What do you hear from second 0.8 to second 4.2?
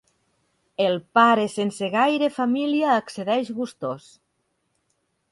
El pare sense gaire família accedeix gustós.